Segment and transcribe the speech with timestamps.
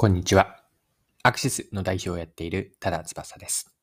[0.00, 0.56] こんにちは。
[1.22, 3.76] アクシスの代表をやっている多田翼です。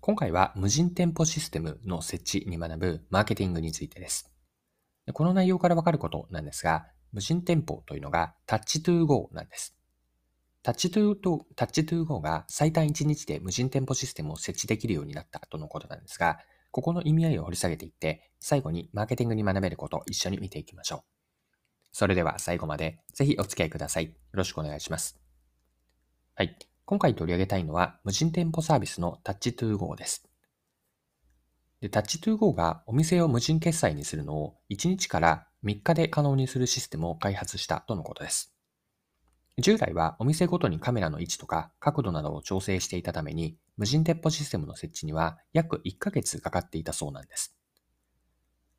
[0.00, 4.32] 今回は無人店舗システムの設置に学ぶマーケティングについてです。
[5.12, 9.76] この内容からわかることなんですが、無人店舗というのがタッチトゥーゴーなんです。
[10.62, 16.38] タッチトゥーと、タッチトゥーゴーが最短1日で無人店舗システムを設置できるようになったとのことなんですが、
[16.70, 21.00] ここの意味合いを掘り下げていって、最後にマーケティングに学べることを一緒に見ていきましょう。
[21.92, 24.06] それでは最後までぜひお付き合いください。
[24.06, 25.21] よろしくお願いします。
[26.34, 26.56] はい。
[26.86, 30.26] 今回取り上げたいのは、無人店舗サービスのタッチトゥーゴーです。
[31.82, 38.54] で、タッチトゥーゴーがお店を無人決済にするのを1日から3日で可能にするシステムを開発したとのことです。
[39.58, 47.54] 従来はお店ごとにカメラの位置とか角度などを調整していたために、無人店舗システムの設置には約1ヶ月かかっていたそうなんです。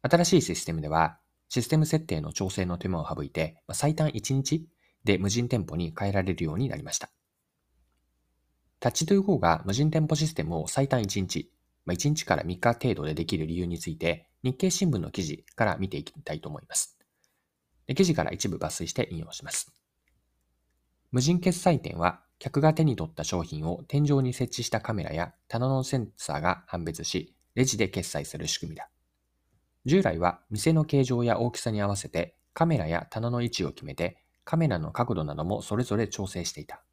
[0.02, 4.68] 新しいシステムでは、システム設定の調整の手間を省いて、最短1日
[5.04, 7.13] で無人店舗に変えられるようになりました。
[8.84, 11.50] タッチトゥーゴーが無人店舗システムを最短1日、
[11.86, 16.98] まあ、1日から3日程度でできる理由について、日経新聞の記事から見ていきたいと思います。
[17.88, 19.72] で記事から一部抜粋して引用します。
[21.12, 28.90] 無人決済店は、客が手に取った商品を天井に設置したカメラや棚のセンサーが判別し、レジで決済する仕組みだ。
[29.86, 36.84] 従来は店の形状や大きさに合わせてカメラや棚の位置を決めて、カメラの角度などもそれぞれ調整していた。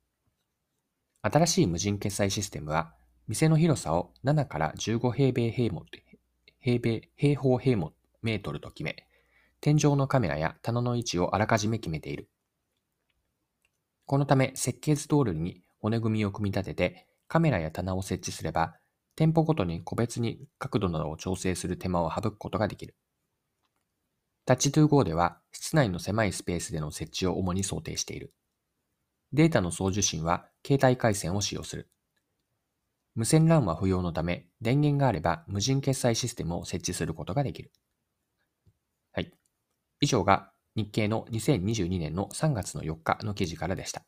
[1.23, 2.95] 新しい無人決済システムは、
[3.29, 5.75] 店の広さを7から15平米平
[6.61, 7.79] 平米平方平
[8.23, 9.07] メートルと決め、
[9.61, 12.31] 天井のカメラや棚の位置をあらかじめ決めている。
[14.07, 18.77] このため設計図通りに骨組みを組み立ててカメラや棚を設置すれば、
[19.15, 22.97] 店舗ごとに個別に角度などを調整する手間を省くことができる。
[24.47, 28.33] タッチトゥーゴーでは室内の狭いスペースでの設置を主に想定している。
[29.33, 31.89] データの送受信は携帯回線を使用する。
[33.15, 37.71] 無線 LAN は不要のため、電源があれば無人決済システムを設置することができる。
[39.13, 39.33] はい。
[40.01, 44.03] 以上が日経の2022年の3月の4日の記事からでした。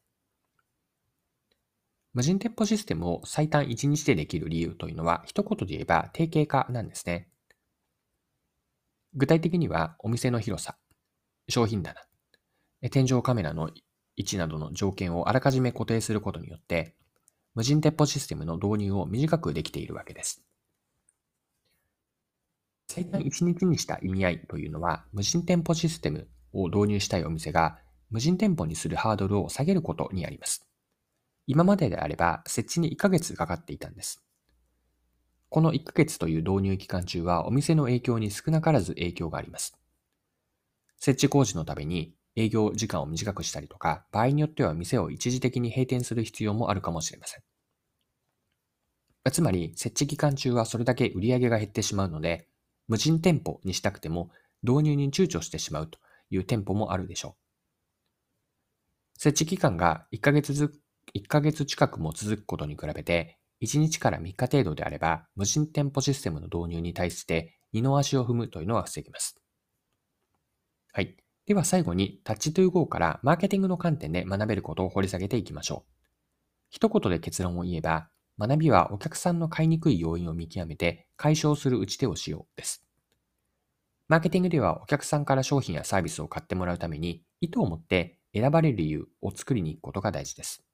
[2.14, 7.28] 無人店舗システムを最短1日でできる理由というのは、一言で言えば定型化なんですね。
[9.14, 10.76] 具体的には、お店の広さ、
[11.48, 12.00] 商品棚、
[12.90, 13.70] 天井カメラの
[14.16, 16.94] 位置などの条件をあらかじめ固定することによって、
[17.54, 20.42] 無人鉄砲システムの導入を短くできているわけです。
[22.88, 27.78] 最短1日にした意味合いというのは、無人店舗システムを導入したいお店が
[28.10, 30.66] 無人店舗にするハードルを下げることにあります。
[31.46, 34.22] 今までであれば設置に1ヶ月かかっていたんです。
[35.48, 39.76] この1ヶ月という導入期間中はお店の影響に少なからず影響があります。
[40.98, 47.42] 設置工事のために営業時間を短くしたりとか、場合によっては店を一時的に閉店する必要もあるかもしれません。
[49.32, 52.46] つまり、設置期間中はそれだけ売り上げが減ってしまうので、
[52.86, 54.30] 無人店舗にしたくても
[54.62, 55.98] 導入に躊躇してしまうと
[56.30, 57.34] いう店舗もあるでしょう。
[59.18, 60.78] 設置期間が1ヶ月ず、
[61.14, 69.40] 1ヶ月近くも続くことに比べて、1日から3日程度であれば、無人店舗システムの導入に対して二の足を踏むというのは防げます。
[70.92, 71.21] はい。
[71.46, 75.92] では最後にタッチトゥーゴーからマーケティングの観点で学べることを掘り下げていきましょう。
[76.70, 78.08] 一言で結論を言えば、
[78.38, 82.84] 学びはお客さんの買いにくい要因を見極めて解消する打ち手をしようです。
[84.08, 90.64] マーケティングではお客さんから商品やサービスを買ってもらうために意図を持って選ばれる理由を作りに行くことが大事です。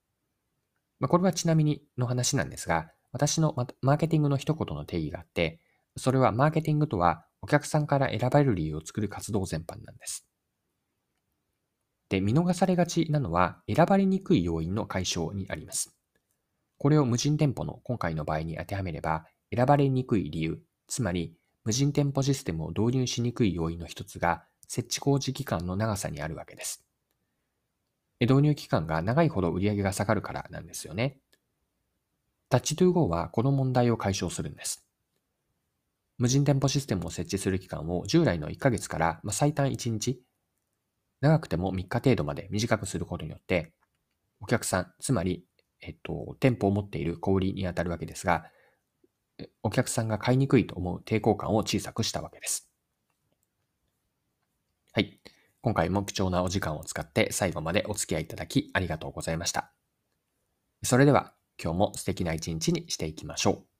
[1.00, 5.60] まあ、これはちなみにの話なんですが、私のマーケティングの一言の定義があって、
[5.96, 10.28] それはマーケティングとはお客さんから選ばれる理由を作る活動全般なんです。
[12.08, 15.94] で、見逃されがちなのは選ばれにくい要因の解消にあります。
[16.78, 26.84] これを無人店舗の今回の場合に当てはめれば、選ばれにくい理由、つまり無人店舗システムを導入しにくい要因の一つが、設置工事期間の長さにあるわけです。
[28.20, 31.18] 導入期間が長いほど売り上げが下がるからなんですよね。
[32.48, 34.84] タッチトゥーゴーはこの問題を解消するんです。
[36.16, 40.20] 無人店舗システムを設置する期間を従来の1ヶ月から最短1日、
[41.20, 43.72] 長くても3日程度まで短くすることによって、
[44.40, 45.44] お客さん、つまり、
[45.80, 48.46] えっと、店舗を持っている小売りにあたるわけですが、
[49.62, 52.70] お客さんが買いにくいと思う抵抗感を小さくしたわけです。
[54.92, 55.20] はい。
[55.60, 59.72] 今回も貴重なお時間を使って最後までお付き合いいただきありがとうございました。
[60.82, 63.77] それでは今日も素敵な一日にしていきましょう。